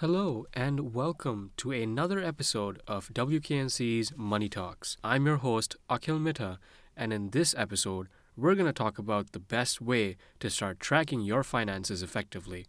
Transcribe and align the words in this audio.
Hello, 0.00 0.46
and 0.54 0.94
welcome 0.94 1.50
to 1.58 1.72
another 1.72 2.20
episode 2.20 2.80
of 2.88 3.12
WKNC's 3.12 4.14
Money 4.16 4.48
Talks. 4.48 4.96
I'm 5.04 5.26
your 5.26 5.36
host, 5.36 5.76
Akhil 5.90 6.18
Mitta, 6.18 6.56
and 6.96 7.12
in 7.12 7.32
this 7.32 7.54
episode, 7.58 8.08
we're 8.34 8.54
going 8.54 8.64
to 8.64 8.72
talk 8.72 8.98
about 8.98 9.32
the 9.32 9.38
best 9.38 9.82
way 9.82 10.16
to 10.38 10.48
start 10.48 10.80
tracking 10.80 11.20
your 11.20 11.42
finances 11.42 12.02
effectively. 12.02 12.64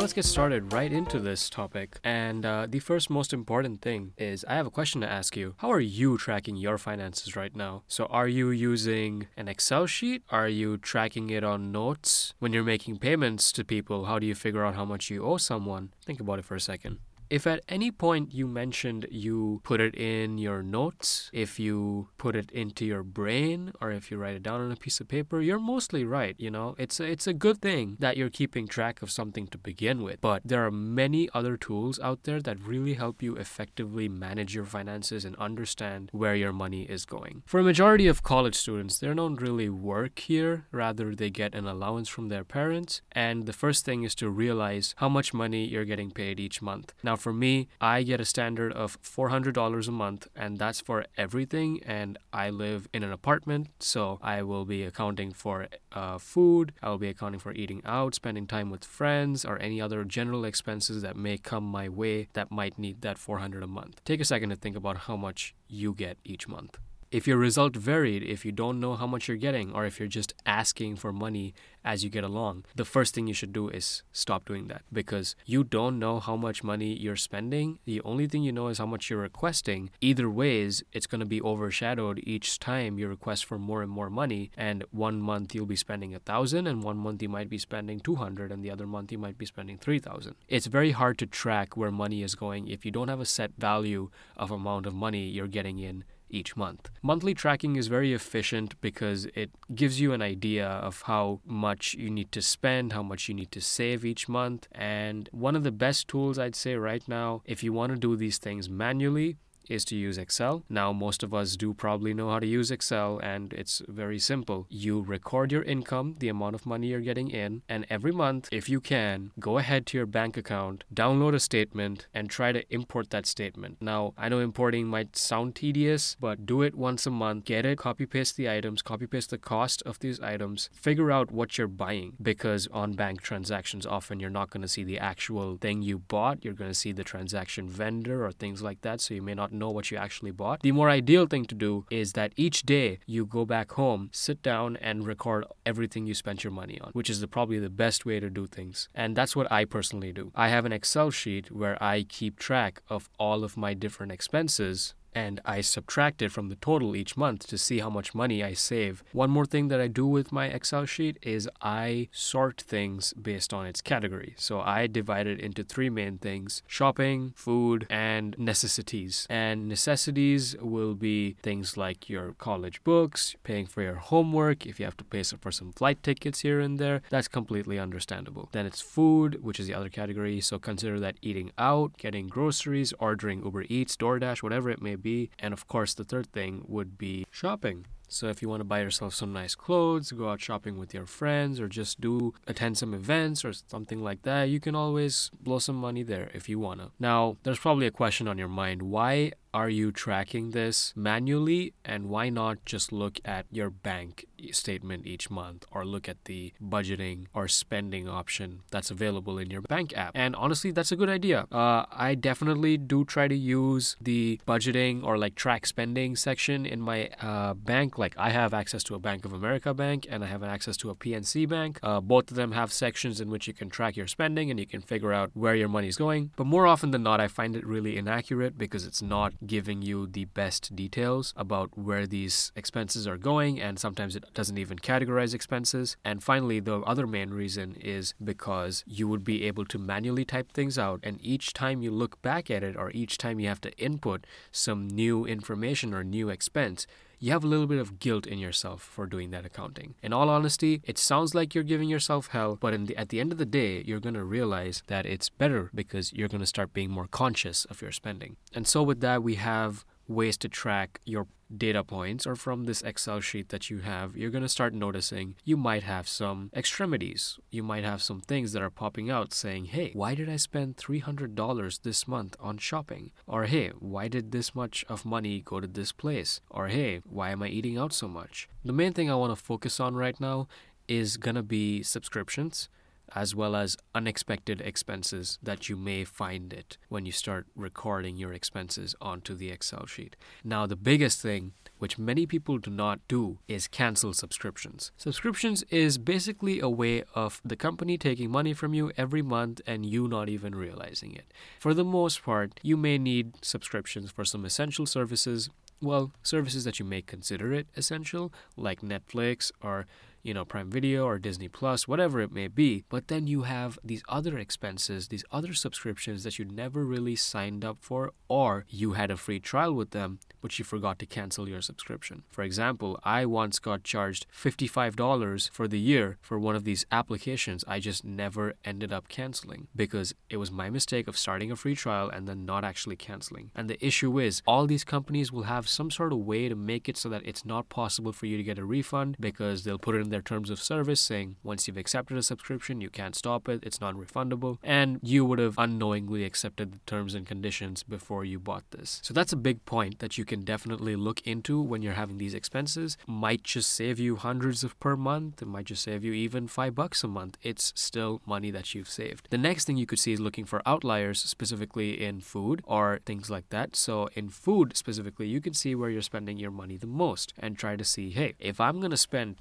Let's 0.00 0.14
get 0.14 0.24
started 0.24 0.72
right 0.72 0.92
into 0.92 1.18
this 1.20 1.50
topic. 1.50 2.00
And 2.02 2.46
uh, 2.46 2.66
the 2.68 2.78
first 2.78 3.10
most 3.10 3.34
important 3.34 3.82
thing 3.82 4.14
is 4.16 4.46
I 4.48 4.54
have 4.54 4.66
a 4.66 4.70
question 4.70 5.02
to 5.02 5.06
ask 5.06 5.36
you. 5.36 5.54
How 5.58 5.70
are 5.70 5.80
you 5.80 6.16
tracking 6.16 6.56
your 6.56 6.78
finances 6.78 7.36
right 7.36 7.54
now? 7.54 7.82
So, 7.86 8.06
are 8.06 8.26
you 8.26 8.50
using 8.50 9.26
an 9.36 9.46
Excel 9.46 9.86
sheet? 9.86 10.22
Are 10.30 10.48
you 10.48 10.78
tracking 10.78 11.28
it 11.28 11.44
on 11.44 11.70
notes? 11.70 12.32
When 12.38 12.54
you're 12.54 12.64
making 12.64 12.98
payments 12.98 13.52
to 13.52 13.64
people, 13.64 14.06
how 14.06 14.18
do 14.18 14.26
you 14.26 14.34
figure 14.34 14.64
out 14.64 14.74
how 14.74 14.86
much 14.86 15.10
you 15.10 15.22
owe 15.22 15.36
someone? 15.36 15.92
Think 16.06 16.18
about 16.18 16.38
it 16.38 16.46
for 16.46 16.54
a 16.54 16.60
second. 16.60 16.98
If 17.30 17.46
at 17.46 17.62
any 17.68 17.92
point 17.92 18.34
you 18.34 18.48
mentioned 18.48 19.06
you 19.08 19.60
put 19.62 19.80
it 19.80 19.94
in 19.94 20.36
your 20.36 20.64
notes, 20.64 21.30
if 21.32 21.60
you 21.60 22.08
put 22.18 22.34
it 22.34 22.50
into 22.50 22.84
your 22.84 23.04
brain, 23.04 23.72
or 23.80 23.92
if 23.92 24.10
you 24.10 24.18
write 24.18 24.34
it 24.34 24.42
down 24.42 24.60
on 24.60 24.72
a 24.72 24.76
piece 24.76 24.98
of 24.98 25.06
paper, 25.06 25.40
you're 25.40 25.60
mostly 25.60 26.04
right. 26.04 26.34
You 26.38 26.50
know, 26.50 26.74
it's 26.76 26.98
a, 26.98 27.04
it's 27.04 27.28
a 27.28 27.32
good 27.32 27.62
thing 27.62 27.96
that 28.00 28.16
you're 28.16 28.30
keeping 28.30 28.66
track 28.66 29.00
of 29.00 29.12
something 29.12 29.46
to 29.48 29.58
begin 29.58 30.02
with. 30.02 30.20
But 30.20 30.42
there 30.44 30.66
are 30.66 30.72
many 30.72 31.28
other 31.32 31.56
tools 31.56 32.00
out 32.00 32.24
there 32.24 32.40
that 32.42 32.60
really 32.60 32.94
help 32.94 33.22
you 33.22 33.36
effectively 33.36 34.08
manage 34.08 34.52
your 34.52 34.64
finances 34.64 35.24
and 35.24 35.36
understand 35.36 36.08
where 36.12 36.34
your 36.34 36.52
money 36.52 36.82
is 36.82 37.04
going. 37.04 37.44
For 37.46 37.60
a 37.60 37.64
majority 37.64 38.08
of 38.08 38.24
college 38.24 38.56
students, 38.56 38.98
they 38.98 39.14
don't 39.14 39.40
really 39.40 39.68
work 39.68 40.18
here. 40.18 40.66
Rather, 40.72 41.14
they 41.14 41.30
get 41.30 41.54
an 41.54 41.68
allowance 41.68 42.08
from 42.08 42.28
their 42.28 42.42
parents. 42.42 43.02
And 43.12 43.46
the 43.46 43.52
first 43.52 43.84
thing 43.84 44.02
is 44.02 44.16
to 44.16 44.28
realize 44.28 44.96
how 44.96 45.08
much 45.08 45.32
money 45.32 45.64
you're 45.64 45.84
getting 45.84 46.10
paid 46.10 46.40
each 46.40 46.60
month. 46.60 46.92
Now, 47.04 47.19
for 47.20 47.32
me, 47.32 47.68
I 47.80 48.02
get 48.02 48.20
a 48.20 48.24
standard 48.24 48.72
of 48.72 49.00
$400 49.02 49.88
a 49.88 49.90
month, 49.90 50.26
and 50.34 50.58
that's 50.58 50.80
for 50.80 51.04
everything. 51.16 51.80
And 51.84 52.18
I 52.32 52.50
live 52.50 52.88
in 52.92 53.02
an 53.02 53.12
apartment, 53.12 53.68
so 53.78 54.18
I 54.22 54.42
will 54.42 54.64
be 54.64 54.82
accounting 54.82 55.32
for 55.32 55.68
uh, 55.92 56.18
food, 56.18 56.72
I 56.82 56.90
will 56.90 56.98
be 56.98 57.08
accounting 57.08 57.40
for 57.40 57.52
eating 57.52 57.82
out, 57.84 58.14
spending 58.14 58.46
time 58.46 58.70
with 58.70 58.84
friends, 58.84 59.44
or 59.44 59.58
any 59.58 59.80
other 59.80 60.04
general 60.04 60.44
expenses 60.44 61.02
that 61.02 61.16
may 61.16 61.38
come 61.38 61.64
my 61.64 61.88
way 61.88 62.28
that 62.32 62.50
might 62.50 62.78
need 62.78 63.02
that 63.02 63.18
400 63.18 63.62
a 63.62 63.66
month. 63.66 64.00
Take 64.04 64.20
a 64.20 64.24
second 64.24 64.50
to 64.50 64.56
think 64.56 64.76
about 64.76 64.96
how 64.98 65.16
much 65.16 65.54
you 65.68 65.94
get 65.94 66.18
each 66.24 66.48
month. 66.48 66.78
If 67.10 67.26
your 67.26 67.38
result 67.38 67.74
varied, 67.74 68.22
if 68.22 68.44
you 68.44 68.52
don't 68.52 68.78
know 68.78 68.94
how 68.94 69.04
much 69.04 69.26
you're 69.26 69.36
getting, 69.36 69.72
or 69.72 69.84
if 69.84 69.98
you're 69.98 70.06
just 70.06 70.32
asking 70.46 70.94
for 70.94 71.12
money 71.12 71.54
as 71.84 72.04
you 72.04 72.10
get 72.10 72.22
along, 72.22 72.66
the 72.76 72.84
first 72.84 73.16
thing 73.16 73.26
you 73.26 73.34
should 73.34 73.52
do 73.52 73.68
is 73.68 74.04
stop 74.12 74.44
doing 74.44 74.68
that 74.68 74.82
because 74.92 75.34
you 75.44 75.64
don't 75.64 75.98
know 75.98 76.20
how 76.20 76.36
much 76.36 76.62
money 76.62 76.96
you're 76.96 77.16
spending. 77.16 77.80
The 77.84 78.00
only 78.02 78.28
thing 78.28 78.44
you 78.44 78.52
know 78.52 78.68
is 78.68 78.78
how 78.78 78.86
much 78.86 79.10
you're 79.10 79.18
requesting. 79.18 79.90
Either 80.00 80.30
ways, 80.30 80.84
it's 80.92 81.08
going 81.08 81.18
to 81.18 81.26
be 81.26 81.42
overshadowed 81.42 82.20
each 82.22 82.60
time 82.60 82.96
you 82.96 83.08
request 83.08 83.44
for 83.44 83.58
more 83.58 83.82
and 83.82 83.90
more 83.90 84.08
money. 84.08 84.52
And 84.56 84.84
one 84.92 85.20
month 85.20 85.52
you'll 85.52 85.66
be 85.66 85.74
spending 85.74 86.14
a 86.14 86.20
thousand, 86.20 86.68
and 86.68 86.80
one 86.80 86.96
month 86.96 87.22
you 87.22 87.28
might 87.28 87.50
be 87.50 87.58
spending 87.58 87.98
200, 87.98 88.52
and 88.52 88.64
the 88.64 88.70
other 88.70 88.86
month 88.86 89.10
you 89.10 89.18
might 89.18 89.36
be 89.36 89.46
spending 89.46 89.78
3,000. 89.78 90.36
It's 90.46 90.66
very 90.66 90.92
hard 90.92 91.18
to 91.18 91.26
track 91.26 91.76
where 91.76 91.90
money 91.90 92.22
is 92.22 92.36
going 92.36 92.68
if 92.68 92.84
you 92.84 92.92
don't 92.92 93.08
have 93.08 93.20
a 93.20 93.26
set 93.26 93.50
value 93.58 94.10
of 94.36 94.52
amount 94.52 94.86
of 94.86 94.94
money 94.94 95.24
you're 95.24 95.48
getting 95.48 95.80
in 95.80 96.04
each 96.30 96.56
month. 96.56 96.90
Monthly 97.02 97.34
tracking 97.34 97.76
is 97.76 97.88
very 97.88 98.12
efficient 98.12 98.80
because 98.80 99.26
it 99.34 99.50
gives 99.74 100.00
you 100.00 100.12
an 100.12 100.22
idea 100.22 100.66
of 100.66 101.02
how 101.02 101.40
much 101.44 101.94
you 101.94 102.10
need 102.10 102.32
to 102.32 102.42
spend, 102.42 102.92
how 102.92 103.02
much 103.02 103.28
you 103.28 103.34
need 103.34 103.52
to 103.52 103.60
save 103.60 104.04
each 104.04 104.28
month. 104.28 104.68
And 104.72 105.28
one 105.32 105.56
of 105.56 105.64
the 105.64 105.72
best 105.72 106.08
tools 106.08 106.38
I'd 106.38 106.56
say 106.56 106.74
right 106.74 107.06
now, 107.08 107.42
if 107.44 107.62
you 107.62 107.72
want 107.72 107.92
to 107.92 107.98
do 107.98 108.16
these 108.16 108.38
things 108.38 108.68
manually, 108.68 109.36
is 109.68 109.84
to 109.86 109.96
use 109.96 110.18
Excel. 110.18 110.64
Now, 110.68 110.92
most 110.92 111.22
of 111.22 111.34
us 111.34 111.56
do 111.56 111.74
probably 111.74 112.14
know 112.14 112.30
how 112.30 112.38
to 112.38 112.46
use 112.46 112.70
Excel, 112.70 113.18
and 113.22 113.52
it's 113.52 113.82
very 113.88 114.18
simple. 114.18 114.66
You 114.68 115.00
record 115.00 115.52
your 115.52 115.62
income, 115.62 116.16
the 116.18 116.28
amount 116.28 116.54
of 116.54 116.66
money 116.66 116.88
you're 116.88 117.00
getting 117.00 117.30
in, 117.30 117.62
and 117.68 117.86
every 117.90 118.12
month, 118.12 118.48
if 118.52 118.68
you 118.68 118.80
can, 118.80 119.32
go 119.38 119.58
ahead 119.58 119.86
to 119.86 119.96
your 119.96 120.06
bank 120.06 120.36
account, 120.36 120.84
download 120.94 121.34
a 121.34 121.40
statement, 121.40 122.06
and 122.14 122.28
try 122.28 122.52
to 122.52 122.64
import 122.72 123.10
that 123.10 123.26
statement. 123.26 123.78
Now, 123.80 124.14
I 124.16 124.28
know 124.28 124.40
importing 124.40 124.86
might 124.86 125.16
sound 125.16 125.54
tedious, 125.54 126.16
but 126.20 126.46
do 126.46 126.62
it 126.62 126.74
once 126.74 127.06
a 127.06 127.10
month. 127.10 127.44
Get 127.44 127.64
it, 127.64 127.78
copy 127.78 128.06
paste 128.06 128.36
the 128.36 128.50
items, 128.50 128.82
copy 128.82 129.06
paste 129.06 129.30
the 129.30 129.38
cost 129.38 129.82
of 129.86 129.98
these 129.98 130.20
items, 130.20 130.70
figure 130.72 131.10
out 131.10 131.30
what 131.30 131.58
you're 131.58 131.68
buying 131.68 132.14
because 132.20 132.66
on 132.72 132.92
bank 132.92 133.22
transactions, 133.22 133.86
often 133.86 134.20
you're 134.20 134.30
not 134.30 134.50
going 134.50 134.62
to 134.62 134.68
see 134.68 134.84
the 134.84 134.98
actual 134.98 135.56
thing 135.56 135.82
you 135.82 135.98
bought. 135.98 136.44
You're 136.44 136.54
going 136.54 136.70
to 136.70 136.74
see 136.74 136.92
the 136.92 137.04
transaction 137.04 137.68
vendor 137.68 138.24
or 138.24 138.32
things 138.32 138.62
like 138.62 138.82
that, 138.82 139.00
so 139.00 139.14
you 139.14 139.22
may 139.22 139.34
not 139.34 139.49
know 139.52 139.70
what 139.70 139.90
you 139.90 139.96
actually 139.96 140.30
bought. 140.30 140.62
The 140.62 140.72
more 140.72 140.90
ideal 140.90 141.26
thing 141.26 141.44
to 141.46 141.54
do 141.54 141.84
is 141.90 142.12
that 142.12 142.32
each 142.36 142.62
day 142.62 142.98
you 143.06 143.26
go 143.26 143.44
back 143.44 143.72
home, 143.72 144.10
sit 144.12 144.42
down, 144.42 144.76
and 144.76 145.06
record 145.06 145.44
everything 145.64 146.06
you 146.06 146.14
spent 146.14 146.44
your 146.44 146.52
money 146.52 146.80
on, 146.80 146.90
which 146.92 147.10
is 147.10 147.20
the, 147.20 147.28
probably 147.28 147.58
the 147.58 147.70
best 147.70 148.04
way 148.04 148.20
to 148.20 148.30
do 148.30 148.46
things. 148.46 148.88
And 148.94 149.16
that's 149.16 149.34
what 149.36 149.50
I 149.50 149.64
personally 149.64 150.12
do. 150.12 150.32
I 150.34 150.48
have 150.48 150.64
an 150.64 150.72
Excel 150.72 151.10
sheet 151.10 151.50
where 151.50 151.82
I 151.82 152.02
keep 152.02 152.38
track 152.38 152.82
of 152.88 153.08
all 153.18 153.44
of 153.44 153.56
my 153.56 153.74
different 153.74 154.12
expenses 154.12 154.94
and 155.14 155.40
I 155.44 155.60
subtract 155.60 156.22
it 156.22 156.32
from 156.32 156.48
the 156.48 156.56
total 156.56 156.96
each 156.96 157.16
month 157.16 157.46
to 157.48 157.58
see 157.58 157.78
how 157.78 157.90
much 157.90 158.14
money 158.14 158.42
I 158.42 158.54
save. 158.54 159.02
One 159.12 159.30
more 159.30 159.46
thing 159.46 159.68
that 159.68 159.80
I 159.80 159.86
do 159.86 160.06
with 160.06 160.32
my 160.32 160.46
Excel 160.46 160.86
sheet 160.86 161.18
is 161.22 161.48
I 161.62 162.08
sort 162.12 162.60
things 162.60 163.12
based 163.14 163.52
on 163.54 163.66
its 163.66 163.80
category. 163.80 164.34
So 164.36 164.60
I 164.60 164.86
divide 164.86 165.26
it 165.26 165.40
into 165.40 165.62
three 165.62 165.90
main 165.90 166.18
things 166.18 166.62
shopping, 166.66 167.32
food, 167.36 167.86
and 167.88 168.36
necessities. 168.38 169.26
And 169.30 169.68
necessities 169.68 170.56
will 170.60 170.94
be 170.94 171.36
things 171.42 171.76
like 171.76 172.08
your 172.08 172.32
college 172.32 172.82
books, 172.84 173.36
paying 173.44 173.66
for 173.66 173.82
your 173.82 173.96
homework, 173.96 174.66
if 174.66 174.78
you 174.78 174.84
have 174.86 174.96
to 174.96 175.04
pay 175.04 175.20
for 175.22 175.52
some 175.52 175.72
flight 175.72 176.02
tickets 176.02 176.40
here 176.40 176.60
and 176.60 176.78
there. 176.78 177.02
That's 177.10 177.28
completely 177.28 177.78
understandable. 177.78 178.48
Then 178.52 178.66
it's 178.66 178.80
food, 178.80 179.42
which 179.42 179.60
is 179.60 179.66
the 179.66 179.74
other 179.74 179.90
category. 179.90 180.40
So 180.40 180.58
consider 180.58 180.98
that 181.00 181.16
eating 181.20 181.52
out, 181.58 181.96
getting 181.98 182.28
groceries, 182.28 182.94
ordering 182.98 183.44
Uber 183.44 183.66
Eats, 183.68 183.96
DoorDash, 183.96 184.42
whatever 184.42 184.70
it 184.70 184.80
may 184.80 184.96
be. 185.00 185.30
And 185.38 185.52
of 185.52 185.66
course, 185.66 185.94
the 185.94 186.04
third 186.04 186.28
thing 186.32 186.64
would 186.66 186.98
be 186.98 187.26
shopping. 187.30 187.86
So 188.12 188.26
if 188.26 188.42
you 188.42 188.48
want 188.48 188.60
to 188.60 188.64
buy 188.64 188.80
yourself 188.80 189.14
some 189.14 189.32
nice 189.32 189.54
clothes, 189.54 190.10
go 190.10 190.30
out 190.30 190.40
shopping 190.40 190.78
with 190.78 190.92
your 190.92 191.06
friends, 191.06 191.60
or 191.60 191.68
just 191.68 192.00
do 192.00 192.34
attend 192.44 192.76
some 192.76 192.92
events 192.92 193.44
or 193.44 193.52
something 193.52 194.02
like 194.02 194.22
that, 194.22 194.48
you 194.48 194.58
can 194.58 194.74
always 194.74 195.30
blow 195.40 195.60
some 195.60 195.76
money 195.76 196.02
there 196.02 196.28
if 196.34 196.48
you 196.48 196.58
wanna. 196.58 196.90
Now, 196.98 197.36
there's 197.44 197.60
probably 197.60 197.86
a 197.86 197.92
question 197.92 198.26
on 198.26 198.36
your 198.36 198.48
mind: 198.48 198.82
Why 198.82 199.30
are 199.54 199.70
you 199.70 199.92
tracking 199.92 200.50
this 200.50 200.92
manually 200.96 201.72
and 201.84 202.08
why 202.08 202.30
not 202.30 202.64
just 202.64 202.90
look 202.90 203.20
at 203.24 203.46
your 203.52 203.70
bank 203.70 204.24
statement 204.52 205.06
each 205.06 205.30
month 205.30 205.64
or 205.70 205.84
look 205.84 206.08
at 206.08 206.24
the 206.24 206.52
budgeting 206.62 207.26
or 207.34 207.48
spending 207.48 208.08
option 208.08 208.60
that's 208.70 208.90
available 208.90 209.38
in 209.38 209.50
your 209.50 209.62
bank 209.62 209.92
app. 209.96 210.12
And 210.14 210.34
honestly 210.36 210.70
that's 210.70 210.92
a 210.92 210.96
good 210.96 211.08
idea. 211.08 211.46
Uh, 211.52 211.84
i 211.90 212.14
definitely 212.14 212.76
do 212.76 213.04
try 213.04 213.28
to 213.28 213.34
use 213.34 213.96
the 214.00 214.40
budgeting 214.46 215.04
or 215.04 215.18
like 215.18 215.34
track 215.34 215.66
spending 215.66 216.16
section 216.16 216.66
in 216.66 216.80
my 216.80 217.08
uh, 217.22 217.54
bank. 217.54 217.98
Like 217.98 218.14
i 218.18 218.30
have 218.30 218.54
access 218.54 218.82
to 218.84 218.94
a 218.94 218.98
bank 218.98 219.24
of 219.24 219.32
america 219.32 219.74
bank 219.74 220.06
and 220.10 220.24
i 220.24 220.26
have 220.26 220.42
access 220.42 220.76
to 220.78 220.90
a 220.90 220.94
pnc 220.94 221.48
bank. 221.48 221.78
Uh, 221.82 222.00
both 222.00 222.30
of 222.30 222.36
them 222.36 222.52
have 222.52 222.72
sections 222.72 223.20
in 223.20 223.30
which 223.30 223.46
you 223.46 223.54
can 223.54 223.68
track 223.68 223.96
your 223.96 224.06
spending 224.06 224.50
and 224.50 224.58
you 224.58 224.66
can 224.66 224.80
figure 224.80 225.12
out 225.12 225.30
where 225.34 225.54
your 225.54 225.68
money 225.68 225.88
is 225.88 225.96
going. 225.96 226.30
But 226.36 226.46
more 226.46 226.66
often 226.66 226.90
than 226.90 227.02
not 227.02 227.20
i 227.20 227.28
find 227.28 227.56
it 227.56 227.66
really 227.66 227.96
inaccurate 227.96 228.56
because 228.58 228.86
it's 228.86 229.02
not 229.02 229.32
giving 229.46 229.82
you 229.82 230.06
the 230.06 230.26
best 230.26 230.74
details 230.74 231.34
about 231.36 231.76
where 231.76 232.06
these 232.06 232.52
expenses 232.56 233.06
are 233.06 233.16
going, 233.16 233.60
and 233.60 233.78
sometimes 233.78 234.16
it 234.16 234.24
doesn't 234.34 234.58
even 234.58 234.78
categorize 234.78 235.34
expenses. 235.34 235.96
And 236.04 236.22
finally, 236.22 236.60
the 236.60 236.80
other 236.80 237.06
main 237.06 237.30
reason 237.30 237.76
is 237.80 238.14
because 238.22 238.84
you 238.86 239.08
would 239.08 239.24
be 239.24 239.44
able 239.44 239.64
to 239.66 239.78
manually 239.78 240.24
type 240.24 240.52
things 240.52 240.78
out, 240.78 241.00
and 241.02 241.18
each 241.20 241.52
time 241.52 241.82
you 241.82 241.90
look 241.90 242.20
back 242.22 242.50
at 242.50 242.62
it, 242.62 242.76
or 242.76 242.90
each 242.92 243.18
time 243.18 243.40
you 243.40 243.48
have 243.48 243.60
to 243.62 243.76
input 243.78 244.26
some 244.52 244.88
new 244.88 245.24
information 245.24 245.94
or 245.94 246.04
new 246.04 246.28
expense, 246.28 246.86
you 247.22 247.32
have 247.32 247.44
a 247.44 247.46
little 247.46 247.66
bit 247.66 247.78
of 247.78 247.98
guilt 247.98 248.26
in 248.26 248.38
yourself 248.38 248.80
for 248.80 249.06
doing 249.06 249.30
that 249.30 249.44
accounting. 249.44 249.94
In 250.02 250.12
all 250.12 250.30
honesty, 250.30 250.80
it 250.84 250.96
sounds 250.96 251.34
like 251.34 251.54
you're 251.54 251.62
giving 251.62 251.90
yourself 251.90 252.28
hell, 252.28 252.56
but 252.58 252.86
the, 252.86 252.96
at 252.96 253.10
the 253.10 253.20
end 253.20 253.30
of 253.30 253.38
the 253.38 253.44
day, 253.44 253.82
you're 253.86 254.00
going 254.00 254.14
to 254.14 254.24
realize 254.24 254.82
that 254.86 255.04
it's 255.04 255.28
better 255.28 255.70
because 255.74 256.14
you're 256.14 256.28
going 256.28 256.40
to 256.40 256.46
start 256.46 256.72
being 256.72 256.90
more 256.90 257.06
conscious 257.06 257.66
of 257.66 257.82
your 257.82 257.92
spending. 257.92 258.36
And 258.54 258.66
so, 258.66 258.82
with 258.82 259.00
that, 259.00 259.22
we 259.22 259.34
have 259.34 259.84
ways 260.08 260.38
to 260.38 260.48
track 260.48 261.00
your 261.04 261.26
data 261.56 261.82
points 261.82 262.26
or 262.26 262.36
from 262.36 262.64
this 262.64 262.82
Excel 262.82 263.20
sheet 263.20 263.48
that 263.48 263.70
you 263.70 263.78
have, 263.78 264.16
you're 264.16 264.30
going 264.30 264.42
to 264.42 264.48
start 264.48 264.74
noticing 264.74 265.34
you 265.44 265.56
might 265.56 265.82
have 265.82 266.08
some 266.08 266.50
extremities. 266.54 267.38
You 267.50 267.62
might 267.62 267.84
have 267.84 268.02
some 268.02 268.20
things 268.20 268.52
that 268.52 268.62
are 268.62 268.70
popping 268.70 269.10
out 269.10 269.32
saying, 269.32 269.66
hey, 269.66 269.90
why 269.94 270.14
did 270.14 270.28
I 270.28 270.36
spend 270.36 270.76
$300 270.76 271.82
this 271.82 272.08
month 272.08 272.36
on 272.40 272.58
shopping? 272.58 273.10
Or 273.26 273.44
hey, 273.44 273.70
why 273.78 274.08
did 274.08 274.32
this 274.32 274.54
much 274.54 274.84
of 274.88 275.04
money 275.04 275.42
go 275.44 275.60
to 275.60 275.66
this 275.66 275.92
place? 275.92 276.40
Or 276.50 276.68
hey, 276.68 277.02
why 277.08 277.30
am 277.30 277.42
I 277.42 277.48
eating 277.48 277.78
out 277.78 277.92
so 277.92 278.08
much? 278.08 278.48
The 278.64 278.72
main 278.72 278.92
thing 278.92 279.10
I 279.10 279.16
want 279.16 279.36
to 279.36 279.42
focus 279.42 279.80
on 279.80 279.94
right 279.94 280.18
now 280.20 280.48
is 280.88 281.16
going 281.16 281.36
to 281.36 281.42
be 281.42 281.82
subscriptions 281.82 282.68
as 283.14 283.34
well 283.34 283.56
as 283.56 283.76
unexpected 283.94 284.60
expenses 284.60 285.38
that 285.42 285.68
you 285.68 285.76
may 285.76 286.04
find 286.04 286.52
it 286.52 286.78
when 286.88 287.06
you 287.06 287.12
start 287.12 287.46
recording 287.54 288.16
your 288.16 288.32
expenses 288.32 288.94
onto 289.00 289.34
the 289.34 289.50
Excel 289.50 289.86
sheet. 289.86 290.16
Now, 290.44 290.66
the 290.66 290.76
biggest 290.76 291.20
thing 291.20 291.52
which 291.78 291.98
many 291.98 292.26
people 292.26 292.58
do 292.58 292.70
not 292.70 293.00
do 293.08 293.38
is 293.48 293.66
cancel 293.66 294.12
subscriptions. 294.12 294.92
Subscriptions 294.96 295.62
is 295.70 295.96
basically 295.98 296.60
a 296.60 296.68
way 296.68 297.04
of 297.14 297.40
the 297.44 297.56
company 297.56 297.96
taking 297.96 298.30
money 298.30 298.52
from 298.52 298.74
you 298.74 298.92
every 298.96 299.22
month 299.22 299.60
and 299.66 299.86
you 299.86 300.06
not 300.06 300.28
even 300.28 300.54
realizing 300.54 301.14
it. 301.14 301.32
For 301.58 301.72
the 301.72 301.84
most 301.84 302.22
part, 302.22 302.60
you 302.62 302.76
may 302.76 302.98
need 302.98 303.42
subscriptions 303.42 304.10
for 304.10 304.24
some 304.24 304.44
essential 304.44 304.86
services 304.86 305.48
well, 305.82 306.12
services 306.22 306.64
that 306.64 306.78
you 306.78 306.84
may 306.84 307.00
consider 307.02 307.52
it 307.52 307.66
essential, 307.76 308.32
like 308.56 308.82
Netflix 308.82 309.50
or 309.62 309.86
you 310.22 310.34
know, 310.34 310.44
Prime 310.44 310.70
Video 310.70 311.06
or 311.06 311.18
Disney 311.18 311.48
Plus, 311.48 311.88
whatever 311.88 312.20
it 312.20 312.32
may 312.32 312.48
be. 312.48 312.84
But 312.88 313.08
then 313.08 313.26
you 313.26 313.42
have 313.42 313.78
these 313.84 314.02
other 314.08 314.38
expenses, 314.38 315.08
these 315.08 315.24
other 315.30 315.54
subscriptions 315.54 316.24
that 316.24 316.38
you 316.38 316.44
never 316.44 316.84
really 316.84 317.16
signed 317.16 317.64
up 317.64 317.78
for, 317.80 318.12
or 318.28 318.64
you 318.68 318.92
had 318.92 319.10
a 319.10 319.16
free 319.16 319.40
trial 319.40 319.74
with 319.74 319.90
them, 319.90 320.20
but 320.40 320.58
you 320.58 320.64
forgot 320.64 320.98
to 320.98 321.06
cancel 321.06 321.48
your 321.48 321.62
subscription. 321.62 322.22
For 322.30 322.42
example, 322.42 322.98
I 323.04 323.26
once 323.26 323.58
got 323.58 323.84
charged 323.84 324.26
$55 324.34 325.50
for 325.50 325.68
the 325.68 325.78
year 325.78 326.18
for 326.20 326.38
one 326.38 326.56
of 326.56 326.64
these 326.64 326.86
applications 326.90 327.64
I 327.66 327.80
just 327.80 328.04
never 328.04 328.54
ended 328.64 328.92
up 328.92 329.08
canceling 329.08 329.68
because 329.74 330.14
it 330.28 330.36
was 330.36 330.50
my 330.50 330.70
mistake 330.70 331.08
of 331.08 331.18
starting 331.18 331.50
a 331.50 331.56
free 331.56 331.74
trial 331.74 332.08
and 332.08 332.26
then 332.26 332.44
not 332.44 332.64
actually 332.64 332.96
canceling. 332.96 333.50
And 333.54 333.68
the 333.68 333.84
issue 333.84 334.18
is, 334.18 334.42
all 334.46 334.66
these 334.66 334.84
companies 334.84 335.32
will 335.32 335.44
have 335.44 335.68
some 335.68 335.90
sort 335.90 336.12
of 336.12 336.18
way 336.18 336.48
to 336.48 336.54
make 336.54 336.88
it 336.88 336.96
so 336.96 337.08
that 337.08 337.22
it's 337.24 337.44
not 337.44 337.68
possible 337.68 338.12
for 338.12 338.26
you 338.26 338.36
to 338.36 338.42
get 338.42 338.58
a 338.58 338.64
refund 338.64 339.16
because 339.20 339.64
they'll 339.64 339.78
put 339.78 339.94
it 339.94 340.00
in 340.00 340.09
their 340.10 340.22
terms 340.22 340.50
of 340.50 340.60
service 340.60 341.00
saying 341.00 341.36
once 341.42 341.66
you've 341.66 341.76
accepted 341.76 342.16
a 342.16 342.22
subscription, 342.22 342.80
you 342.80 342.90
can't 342.90 343.14
stop 343.14 343.48
it, 343.48 343.62
it's 343.62 343.80
non 343.80 343.96
refundable, 343.96 344.58
and 344.62 345.00
you 345.02 345.24
would 345.24 345.38
have 345.38 345.54
unknowingly 345.58 346.24
accepted 346.24 346.72
the 346.72 346.78
terms 346.86 347.14
and 347.14 347.26
conditions 347.26 347.82
before 347.82 348.24
you 348.24 348.38
bought 348.38 348.64
this. 348.70 349.00
So 349.02 349.14
that's 349.14 349.32
a 349.32 349.36
big 349.36 349.64
point 349.64 349.98
that 350.00 350.18
you 350.18 350.24
can 350.24 350.42
definitely 350.42 350.96
look 350.96 351.26
into 351.26 351.60
when 351.60 351.82
you're 351.82 351.94
having 351.94 352.18
these 352.18 352.34
expenses. 352.34 352.96
Might 353.06 353.42
just 353.42 353.72
save 353.72 353.98
you 353.98 354.16
hundreds 354.16 354.64
of 354.64 354.78
per 354.80 354.96
month, 354.96 355.42
it 355.42 355.46
might 355.48 355.66
just 355.66 355.82
save 355.82 356.04
you 356.04 356.12
even 356.12 356.46
five 356.46 356.74
bucks 356.74 357.02
a 357.04 357.08
month. 357.08 357.38
It's 357.42 357.72
still 357.76 358.20
money 358.26 358.50
that 358.50 358.74
you've 358.74 358.88
saved. 358.88 359.28
The 359.30 359.38
next 359.38 359.64
thing 359.64 359.76
you 359.76 359.86
could 359.86 359.98
see 359.98 360.12
is 360.12 360.20
looking 360.20 360.44
for 360.44 360.62
outliers, 360.66 361.20
specifically 361.20 362.02
in 362.02 362.20
food 362.20 362.62
or 362.64 363.00
things 363.06 363.30
like 363.30 363.48
that. 363.50 363.76
So 363.76 364.08
in 364.14 364.28
food 364.28 364.76
specifically, 364.76 365.26
you 365.26 365.40
can 365.40 365.54
see 365.54 365.74
where 365.74 365.90
you're 365.90 366.02
spending 366.02 366.36
your 366.38 366.50
money 366.50 366.76
the 366.76 366.86
most 366.86 367.32
and 367.38 367.56
try 367.56 367.76
to 367.76 367.84
see, 367.84 368.10
hey, 368.10 368.34
if 368.38 368.60
I'm 368.60 368.80
gonna 368.80 368.96
spend 368.96 369.38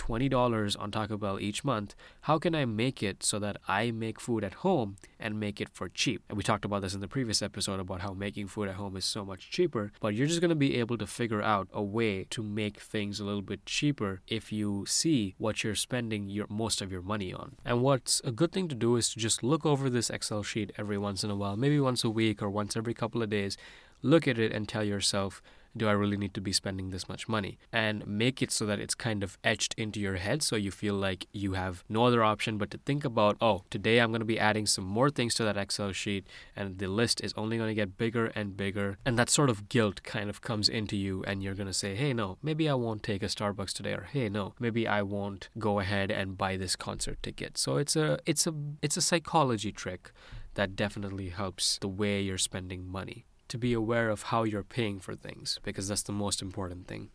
$20 0.59 0.79
on 0.79 0.91
Taco 0.91 1.17
Bell 1.17 1.39
each 1.39 1.63
month, 1.63 1.95
how 2.21 2.39
can 2.39 2.56
I 2.56 2.65
make 2.65 3.01
it 3.03 3.23
so 3.23 3.39
that 3.39 3.57
I 3.67 3.91
make 3.91 4.19
food 4.19 4.44
at 4.44 4.56
home 4.56 4.97
and 5.19 5.39
make 5.39 5.61
it 5.61 5.69
for 5.69 5.89
cheap? 5.89 6.23
And 6.29 6.38
we 6.38 6.44
talked 6.44 6.65
about 6.65 6.81
this 6.81 6.94
in 6.94 7.00
the 7.00 7.07
previous 7.07 7.41
episode 7.41 7.79
about 7.79 8.01
how 8.01 8.13
making 8.13 8.47
food 8.47 8.69
at 8.69 8.75
home 8.75 8.95
is 8.95 9.06
so 9.06 9.25
much 9.25 9.50
cheaper, 9.50 9.91
but 10.00 10.13
you're 10.13 10.27
just 10.27 10.41
going 10.41 10.50
to 10.50 10.56
be 10.56 10.77
able 10.77 10.97
to 10.97 11.07
figure 11.07 11.41
out 11.41 11.67
a 11.73 11.81
way 11.81 12.25
to 12.29 12.44
make 12.44 12.79
things 12.79 13.19
a 13.19 13.25
little 13.25 13.41
bit 13.41 13.65
cheaper 13.65 14.21
if 14.27 14.51
you 14.51 14.85
see 14.88 15.35
what 15.38 15.63
you're 15.63 15.75
spending 15.75 16.29
your 16.29 16.47
most 16.50 16.81
of 16.81 16.91
your 16.91 17.01
money 17.01 17.33
on. 17.33 17.56
And 17.65 17.81
what's 17.81 18.21
a 18.23 18.31
good 18.31 18.51
thing 18.51 18.67
to 18.69 18.75
do 18.75 18.95
is 18.95 19.09
to 19.09 19.19
just 19.19 19.44
look 19.44 19.65
over 19.65 19.89
this 19.89 20.09
Excel 20.09 20.44
sheet 20.44 20.71
every 20.77 20.97
once 20.97 21.23
in 21.23 21.29
a 21.29 21.35
while, 21.35 21.56
maybe 21.56 21.79
once 21.79 22.03
a 22.03 22.09
week 22.09 22.41
or 22.41 22.50
once 22.50 22.75
every 22.75 22.94
couple 22.94 23.23
of 23.23 23.29
days. 23.29 23.57
Look 24.01 24.27
at 24.27 24.39
it 24.39 24.53
and 24.53 24.67
tell 24.67 24.83
yourself, 24.83 25.41
do 25.75 25.88
I 25.88 25.92
really 25.92 26.18
need 26.18 26.33
to 26.33 26.42
be 26.42 26.51
spending 26.51 26.89
this 26.89 27.07
much 27.07 27.27
money? 27.27 27.57
And 27.71 28.06
make 28.07 28.42
it 28.42 28.51
so 28.51 28.66
that 28.66 28.80
it's 28.80 28.95
kind 28.95 29.24
of 29.24 29.38
etched 29.44 29.74
into 29.77 30.00
your 30.00 30.16
head 30.16 30.44
so 30.44 30.56
you 30.56 30.71
feel 30.71 30.95
like 30.95 31.27
you 31.31 31.54
have 31.54 31.83
no 31.89 32.06
other 32.06 32.24
option 32.24 32.57
but 32.57 32.71
to 32.71 32.80
think 32.86 33.06
about, 33.06 33.38
oh, 33.42 33.63
today 33.69 34.00
I'm 34.00 34.12
going 34.12 34.21
to 34.21 34.25
be 34.25 34.39
adding 34.39 34.66
some 34.66 34.83
more 34.83 35.10
things 35.10 35.36
to 35.36 35.44
that 35.44 35.57
Excel 35.57 35.92
sheet 35.92 36.27
and 36.56 36.77
the 36.77 36.88
list 36.88 37.21
is 37.21 37.33
only 37.38 37.57
going 37.57 37.69
to 37.69 37.75
get 37.75 37.98
bigger 37.98 38.27
and 38.27 38.57
bigger. 38.57 38.98
And 39.06 39.18
that 39.18 39.30
sort 39.30 39.50
of 39.50 39.69
guilt 39.69 40.04
kind 40.04 40.30
of 40.30 40.42
comes 40.42 40.69
into 40.69 40.95
you 40.95 41.24
and 41.25 41.44
you're 41.44 41.56
going 41.56 41.68
to 41.68 41.74
say, 41.74 41.95
hey, 41.95 42.13
no, 42.13 42.38
maybe 42.42 42.69
I 42.69 42.74
won't 42.74 43.04
take 43.04 43.24
a 43.24 43.27
Starbucks 43.27 43.74
today 43.74 43.94
or 43.94 44.07
hey, 44.12 44.30
no, 44.30 44.54
maybe 44.60 44.88
I 44.88 45.01
won't 45.01 45.50
go 45.57 45.80
ahead 45.80 46.12
and 46.12 46.38
buy 46.38 46.57
this 46.57 46.75
concert 46.75 47.21
ticket. 47.21 47.57
So 47.57 47.77
it's 47.77 47.95
a 47.95 48.19
it's 48.25 48.48
a 48.48 48.54
it's 48.81 48.98
a 48.98 49.01
psychology 49.01 49.71
trick 49.71 50.12
that 50.56 50.75
definitely 50.75 51.30
helps 51.30 51.77
the 51.80 51.88
way 51.88 52.21
you're 52.21 52.38
spending 52.38 52.88
money 52.88 53.25
to 53.49 53.57
be 53.57 53.73
aware 53.73 54.09
of 54.09 54.23
how 54.23 54.43
you're 54.43 54.63
paying 54.63 54.99
for 54.99 55.15
things 55.15 55.59
because 55.63 55.87
that's 55.87 56.03
the 56.03 56.11
most 56.11 56.41
important 56.41 56.87
thing. 56.87 57.09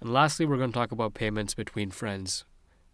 And 0.00 0.12
lastly, 0.12 0.46
we're 0.46 0.58
going 0.58 0.70
to 0.70 0.78
talk 0.78 0.92
about 0.92 1.14
payments 1.14 1.54
between 1.54 1.90
friends. 1.90 2.44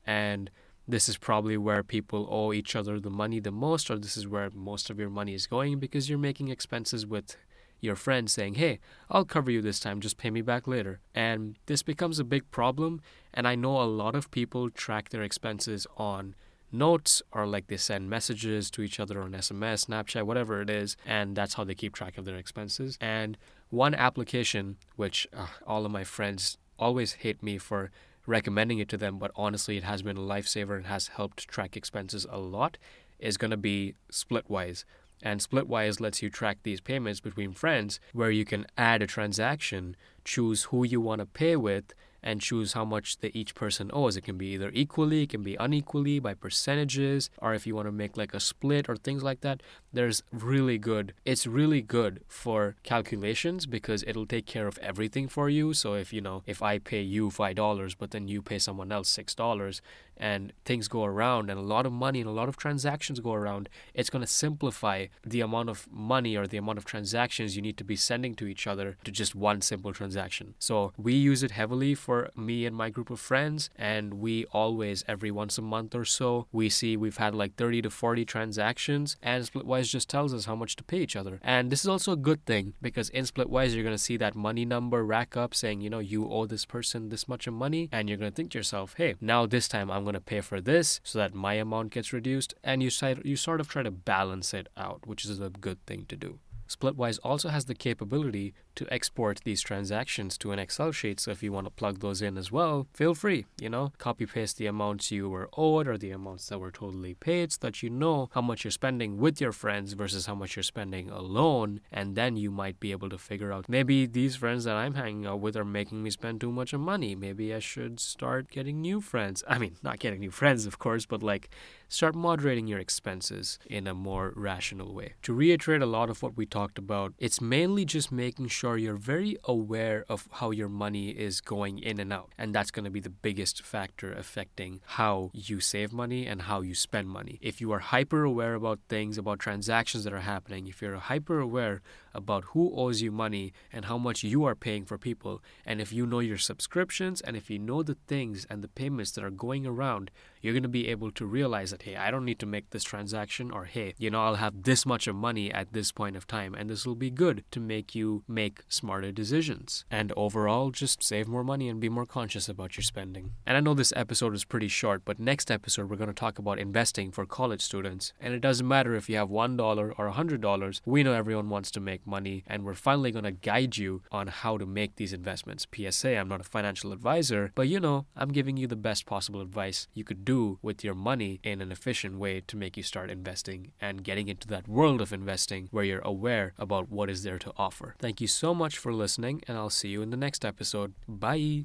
And 0.07 0.51
this 0.87 1.09
is 1.09 1.17
probably 1.17 1.57
where 1.57 1.83
people 1.83 2.29
owe 2.31 2.53
each 2.53 2.77
other 2.77 3.01
the 3.01 3.11
money 3.11 3.41
the 3.41 3.51
most, 3.51 3.91
or 3.91 3.99
this 3.99 4.17
is 4.17 4.29
where 4.29 4.51
most 4.55 4.91
of 4.91 4.99
your 4.99 5.11
money 5.11 5.35
is 5.35 5.47
going 5.47 5.79
because 5.79 6.09
you're 6.09 6.19
making 6.19 6.49
expenses 6.49 7.07
with 7.07 7.37
your 7.81 7.97
friends 7.97 8.33
saying, 8.33 8.55
Hey, 8.55 8.81
I'll 9.11 9.25
cover 9.25 9.51
you 9.51 9.61
this 9.61 9.81
time, 9.81 10.01
just 10.01 10.17
pay 10.17 10.31
me 10.31 10.41
back 10.41 10.67
later. 10.67 11.01
And 11.15 11.57
this 11.67 11.83
becomes 11.83 12.19
a 12.19 12.25
big 12.25 12.51
problem. 12.51 13.01
And 13.33 13.47
I 13.47 13.55
know 13.55 13.81
a 13.81 13.85
lot 13.85 14.15
of 14.15 14.31
people 14.31 14.71
track 14.71 15.11
their 15.11 15.23
expenses 15.23 15.87
on 15.97 16.35
notes 16.75 17.23
or 17.33 17.47
like 17.47 17.69
they 17.69 17.77
send 17.77 18.11
messages 18.11 18.71
to 18.73 18.83
each 18.83 19.01
other 19.01 19.23
on 19.23 19.33
SMS, 19.33 19.87
Snapchat, 19.87 20.25
whatever 20.25 20.61
it 20.61 20.69
is, 20.69 20.97
and 21.07 21.37
that's 21.37 21.55
how 21.55 21.65
they 21.65 21.75
keep 21.75 21.95
track 21.95 22.19
of 22.19 22.25
their 22.25 22.37
expenses. 22.37 22.99
And 23.01 23.39
one 23.71 23.95
application, 23.95 24.77
which 24.97 25.27
uh, 25.33 25.47
all 25.67 25.87
of 25.87 25.93
my 25.93 26.05
friends 26.05 26.59
always 26.79 27.13
hate 27.15 27.43
me 27.43 27.59
for 27.59 27.91
recommending 28.27 28.79
it 28.79 28.89
to 28.89 28.97
them, 28.97 29.19
but 29.19 29.31
honestly, 29.37 29.77
it 29.77 29.85
has 29.85 30.03
been 30.03 30.17
a 30.17 30.21
lifesaver 30.21 30.77
and 30.77 30.87
has 30.87 31.09
helped 31.09 31.49
track 31.49 31.77
expenses 31.77 32.27
a 32.31 32.39
lot, 32.39 32.79
is 33.19 33.37
going 33.37 33.51
to 33.51 33.57
be 33.57 33.95
Splitwise. 34.11 34.85
And 35.23 35.41
Splitwise 35.41 36.01
lets 36.01 36.23
you 36.23 36.31
track 36.31 36.59
these 36.63 36.81
payments 36.81 37.21
between 37.21 37.53
friends 37.53 38.01
where 38.13 38.31
you 38.31 38.45
can 38.45 38.67
add 38.77 39.03
a 39.03 39.07
transaction, 39.07 39.97
choose 40.25 40.65
who 40.65 40.85
you 40.85 41.01
want 41.01 41.21
to 41.21 41.27
pay 41.27 41.57
with, 41.57 41.95
and 42.27 42.41
choose 42.41 42.73
how 42.73 42.87
much 42.87 43.19
the 43.19 43.31
each 43.39 43.55
person 43.55 43.91
owes. 43.93 44.17
It 44.17 44.23
can 44.23 44.39
be 44.39 44.47
either 44.55 44.71
equally, 44.73 45.25
it 45.25 45.29
can 45.29 45.43
be 45.43 45.57
unequally 45.57 46.19
by 46.19 46.33
percentages, 46.33 47.29
or 47.39 47.53
if 47.53 47.67
you 47.67 47.75
want 47.75 47.87
to 47.87 47.93
make 47.93 48.17
like 48.17 48.33
a 48.33 48.41
split 48.41 48.89
or 48.89 48.97
things 48.97 49.23
like 49.23 49.43
that. 49.43 49.63
There's 49.93 50.23
really 50.33 50.79
good. 50.79 51.13
It's 51.27 51.47
really 51.47 51.83
good 51.83 52.23
for 52.27 52.77
calculations 52.83 53.67
because 53.67 54.03
it'll 54.07 54.27
take 54.27 54.47
care 54.47 54.67
of 54.67 54.79
everything 54.79 55.29
for 55.29 55.51
you. 55.51 55.75
So 55.75 55.95
if 55.95 56.13
you 56.15 56.23
know, 56.23 56.43
if 56.47 56.63
I 56.63 56.79
pay 56.79 57.03
you 57.03 57.31
five 57.31 57.57
dollars, 57.57 57.95
but 57.95 58.11
then 58.11 58.27
you 58.27 58.41
pay 58.41 58.59
someone 58.59 58.91
else 58.91 59.11
six 59.11 59.35
dollars, 59.35 59.83
and 60.17 60.53
things 60.65 60.89
go 60.89 61.05
around 61.05 61.51
and 61.51 61.59
a 61.59 61.63
lot 61.63 61.85
of 61.85 61.93
money 61.93 62.21
and 62.21 62.29
a 62.29 62.33
lot 62.33 62.49
of 62.49 62.57
transactions 62.57 63.21
go 63.21 63.35
around, 63.35 63.69
it's 63.93 64.11
going 64.11 64.25
to 64.25 64.31
simplify 64.31 65.07
the 65.25 65.43
amount 65.43 65.69
of 65.69 65.87
money 65.91 66.37
or 66.37 66.47
the 66.47 66.57
amount 66.57 66.79
of 66.79 66.85
transactions 66.85 67.55
you 67.55 67.63
need 67.63 67.77
to 67.77 67.85
be 67.85 67.97
sending 67.97 68.35
to 68.35 68.47
each 68.47 68.67
other 68.67 68.97
to 69.05 69.11
just 69.11 69.35
one 69.35 69.61
simple 69.61 69.93
transaction. 69.93 70.14
So 70.59 70.93
we 70.97 71.15
use 71.15 71.43
it 71.43 71.51
heavily 71.51 71.95
for 71.95 72.31
me 72.37 72.67
and 72.67 72.77
my 72.77 72.91
group 72.91 73.11
of 73.11 73.21
friends, 73.21 73.71
and 73.77 74.15
we 74.15 74.45
always, 74.47 75.05
every 75.09 75.31
once 75.31 75.59
a 75.59 75.63
month 75.63 75.95
or 75.95 76.05
so, 76.05 76.47
we 76.53 76.69
see 76.69 76.97
we've 76.97 77.17
had 77.17 77.35
like 77.35 77.57
30 77.57 77.83
to 77.83 77.91
40 77.91 78.25
transactions, 78.25 79.17
and 79.23 79.45
Splitwise 79.45 79.91
just 79.91 80.09
tells 80.09 80.33
us 80.33 80.45
how 80.45 80.55
much 80.55 80.77
to 80.77 80.85
pay 80.85 80.99
each 80.99 81.17
other. 81.17 81.41
And 81.43 81.71
this 81.71 81.81
is 81.81 81.89
also 81.89 82.13
a 82.13 82.17
good 82.17 82.45
thing 82.47 82.75
because 82.81 83.09
in 83.11 83.25
Splitwise, 83.25 83.75
you're 83.75 83.83
going 83.83 83.97
to 83.97 83.99
see 83.99 84.17
that 84.19 84.37
money 84.37 84.65
number 84.65 85.05
rack 85.05 85.37
up 85.37 85.55
saying, 85.55 85.81
you 85.81 85.91
know, 85.91 85.99
you 85.99 86.31
owe 86.31 86.47
this 86.47 86.65
person 86.65 87.09
this 87.09 87.27
much 87.27 87.49
of 87.49 87.55
money, 87.55 87.89
and 87.91 88.09
you're 88.09 88.19
going 88.19 88.31
to 88.31 88.35
think 88.35 88.53
to 88.53 88.59
yourself, 88.59 88.95
hey, 88.97 89.17
now 89.21 89.47
this 89.47 89.67
time 89.67 89.91
I'm 89.91 90.05
I'm 90.05 90.13
going 90.13 90.21
to 90.21 90.21
pay 90.21 90.43
for 90.43 90.61
this 90.61 91.01
so 91.03 91.19
that 91.19 91.33
my 91.33 91.55
amount 91.55 91.93
gets 91.93 92.13
reduced. 92.13 92.53
And 92.63 92.83
you, 92.83 92.91
you 93.25 93.37
sort 93.37 93.59
of 93.59 93.69
try 93.69 93.83
to 93.83 93.91
balance 93.91 94.53
it 94.53 94.69
out, 94.77 95.07
which 95.07 95.25
is 95.25 95.41
a 95.41 95.49
good 95.49 95.79
thing 95.87 96.05
to 96.11 96.17
do. 96.17 96.41
Splitwise 96.69 97.19
also 97.25 97.49
has 97.49 97.65
the 97.65 97.75
capability 97.75 98.53
to 98.77 98.93
export 98.93 99.41
these 99.45 99.63
transactions 99.63 100.37
to 100.39 100.53
an 100.53 100.59
Excel 100.59 100.93
sheet. 100.93 101.21
So 101.21 101.31
if 101.31 101.43
you 101.43 101.53
want 101.53 101.67
to 101.67 101.71
plug 101.71 102.01
those 102.01 102.23
in 102.23 102.37
as 102.37 102.51
well, 102.51 102.87
feel 102.93 103.15
free, 103.15 103.47
you 103.61 103.69
know, 103.69 103.93
copy 103.99 104.27
paste 104.27 104.57
the 104.57 104.67
amounts 104.67 105.11
you 105.11 105.29
were 105.29 105.49
owed 105.57 105.89
or 105.89 105.99
the 105.99 106.11
amounts 106.11 106.49
that 106.49 106.59
were 106.59 106.71
totally 106.71 107.15
paid 107.15 107.53
so 107.53 107.59
that 107.63 107.83
you 107.83 107.91
know 107.91 108.29
how 108.33 108.41
much 108.41 108.65
you're 108.65 108.71
spending 108.71 109.19
with 109.19 109.41
your 109.41 109.53
friends 109.53 109.93
versus 109.93 110.27
how 110.27 110.35
much 110.35 110.57
you're 110.57 110.63
spending 110.63 111.11
alone. 111.11 111.81
And 111.93 112.17
then 112.17 112.37
you 112.37 112.51
might 112.51 112.81
be 112.81 112.93
able 112.93 113.11
to 113.11 113.19
figure 113.19 113.53
out 113.53 113.69
maybe 113.69 114.07
these 114.07 114.37
friends 114.37 114.65
that 114.65 114.77
I'm 114.77 114.95
hanging 114.95 115.27
out 115.27 115.41
with 115.41 115.57
are 115.57 115.65
making 115.65 116.03
me 116.03 116.11
spend 116.11 116.41
too 116.41 116.53
much 116.53 116.75
money. 116.75 117.15
Maybe 117.15 117.55
I 117.55 117.59
should 117.59 118.01
start 118.01 118.51
getting 118.51 118.81
new 118.81 119.01
friends. 119.01 119.45
I 119.49 119.59
mean, 119.59 119.77
not 119.83 119.99
getting 119.99 120.21
new 120.21 120.31
friends, 120.31 120.67
of 120.67 120.79
course, 120.79 121.07
but 121.07 121.23
like 121.23 121.51
start 121.89 122.15
moderating 122.15 122.67
your 122.67 122.79
expenses 122.81 123.59
in 123.67 123.87
a 123.87 123.95
more 123.95 124.33
rational 124.37 124.93
way. 124.95 125.15
To 125.23 125.33
reiterate 125.33 125.83
a 125.83 125.87
lot 125.87 126.11
of 126.11 126.23
what 126.23 126.37
we 126.37 126.47
talked 126.47 126.79
about, 126.79 127.15
it's 127.19 127.41
mainly 127.41 127.85
just 127.85 128.11
making 128.11 128.49
sure 128.49 128.64
sure 128.65 128.79
you're 128.79 128.97
very 128.97 129.37
aware 129.45 130.07
of 130.09 130.27
how 130.33 130.51
your 130.51 130.71
money 130.71 131.11
is 131.11 131.43
going 131.43 131.79
in 131.79 132.01
and 132.01 132.11
out. 132.11 132.33
And 132.39 132.55
that's 132.55 132.71
going 132.71 132.87
to 132.87 132.91
be 132.91 133.01
the 133.01 133.11
biggest 133.11 133.63
factor 133.63 134.11
affecting 134.11 134.81
how 134.87 135.31
you 135.35 135.61
save 135.61 135.93
money 135.93 136.27
and 136.27 136.43
how 136.43 136.63
you 136.63 136.75
spend 136.75 137.09
money. 137.09 137.39
If 137.43 137.61
you 137.61 137.73
are 137.73 137.81
hyper 137.81 138.25
aware 138.25 138.55
about 138.55 138.81
things, 138.89 139.19
about 139.19 139.39
transactions 139.39 140.05
that 140.05 140.15
are 140.15 140.21
happening, 140.21 140.67
if 140.67 140.81
you're 140.81 140.97
hyper 140.97 141.41
aware 141.41 141.83
about 142.15 142.45
who 142.53 142.73
owes 142.75 143.03
you 143.03 143.11
money 143.11 143.53
and 143.73 143.87
how 143.87 143.99
much 143.99 144.23
you 144.23 144.45
are 144.45 144.55
paying 144.55 144.85
for 144.85 144.99
people, 144.99 145.43
and 145.67 145.81
if 145.81 145.93
you 145.93 146.07
know 146.07 146.21
your 146.21 146.39
subscriptions 146.39 147.21
and 147.21 147.37
if 147.37 147.51
you 147.51 147.59
know 147.59 147.83
the 147.83 147.97
things 148.07 148.47
and 148.49 148.63
the 148.63 148.69
payments 148.69 149.13
that 149.13 149.25
are 149.25 149.31
going 149.31 149.67
around, 149.67 150.11
you're 150.41 150.53
going 150.53 150.63
to 150.63 150.69
be 150.69 150.89
able 150.89 151.11
to 151.11 151.25
realize 151.25 151.71
that, 151.71 151.83
hey, 151.83 151.97
I 151.97 152.11
don't 152.11 152.25
need 152.25 152.39
to 152.41 152.47
make 152.47 152.71
this 152.71 152.85
transaction, 152.85 153.51
or 153.51 153.65
hey, 153.65 153.95
you 153.97 154.11
know, 154.11 154.23
I'll 154.23 154.35
have 154.37 154.65
this 154.65 154.85
much 154.85 155.07
of 155.07 155.17
money 155.17 155.51
at 155.51 155.73
this 155.73 155.91
point 155.91 156.17
of 156.17 156.27
time, 156.27 156.55
and 156.55 156.69
this 156.69 156.87
will 156.87 156.95
be 156.95 157.11
good 157.11 157.45
to 157.51 157.61
make 157.61 157.95
you 157.95 158.25
make 158.29 158.63
smarter 158.69 159.11
decisions. 159.11 159.87
And 159.91 160.13
overall, 160.17 160.71
just 160.71 161.03
save 161.03 161.29
more 161.29 161.45
money 161.45 161.69
and 161.69 161.81
be 161.81 161.89
more 161.89 162.05
conscious 162.05 162.49
about 162.49 162.77
your 162.77 162.85
spending. 162.85 163.33
And 163.47 163.57
I 163.57 163.61
know 163.61 163.73
this 163.73 163.93
episode 163.97 164.35
is 164.35 164.45
pretty 164.45 164.69
short, 164.69 165.03
but 165.05 165.19
next 165.19 165.51
episode, 165.51 165.89
we're 165.89 165.97
going 165.97 166.09
to 166.09 166.15
talk 166.15 166.39
about 166.39 166.59
investing 166.59 167.11
for 167.11 167.25
college 167.25 167.63
students. 167.63 168.13
And 168.21 168.35
it 168.35 168.41
doesn't 168.41 168.69
matter 168.69 168.95
if 168.95 169.09
you 169.09 169.17
have 169.17 169.31
$1 169.31 169.59
or 169.99 170.11
$100, 170.13 170.81
we 170.85 171.03
know 171.03 171.13
everyone 171.13 171.49
wants 171.49 171.71
to 171.73 171.81
make 172.05 172.11
money, 172.11 172.45
and 172.47 172.65
we're 172.65 172.75
finally 172.75 173.11
going 173.11 173.25
to 173.25 173.33
guide 173.33 173.77
you 173.77 174.03
on 174.11 174.29
how 174.29 174.59
to 174.59 174.67
make 174.67 174.97
these 174.97 175.13
investments. 175.13 175.67
PSA, 175.75 176.17
I'm 176.17 176.29
not 176.29 176.41
a 176.41 176.45
financial 176.45 176.93
advisor, 176.93 177.53
but 177.55 177.69
you 177.69 177.81
know, 177.81 178.07
I'm 178.17 178.33
giving 178.33 178.57
you 178.57 178.67
the 178.67 178.77
best 178.77 179.07
possible 179.07 179.41
advice 179.41 179.89
you 179.95 180.05
could 180.05 180.25
do 180.25 180.59
with 180.63 180.85
your 180.85 180.95
money 180.95 181.41
in 181.43 181.61
an 181.61 181.73
efficient 181.73 182.19
way 182.19 182.43
to 182.47 182.57
make 182.57 182.77
you 182.77 182.83
start 182.83 183.11
investing 183.11 183.73
and 183.81 184.05
getting 184.05 184.29
into 184.29 184.49
that 184.49 184.69
world 184.69 185.01
of 185.01 185.13
investing 185.13 185.69
where 185.71 185.85
you're 185.85 186.01
aware 186.01 186.53
about 186.59 186.91
what 186.91 187.11
is 187.11 187.23
there 187.23 187.39
to 187.39 187.53
offer. 187.57 187.95
Thank 187.99 188.21
you 188.21 188.27
so 188.27 188.55
much 188.55 188.79
for 188.79 188.93
listening, 188.93 189.43
and 189.49 189.57
I'll 189.57 189.71
see 189.71 189.89
you 189.89 190.03
in 190.03 190.11
the 190.11 190.17
next 190.17 190.45
episode. 190.45 190.95
Bye. 191.09 191.65